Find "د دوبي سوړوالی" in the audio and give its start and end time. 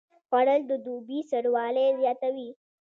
0.67-1.87